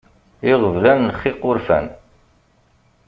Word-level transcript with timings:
Iɣeblan, 0.51 0.99
lxiq, 1.11 1.39
urfan. 1.49 1.85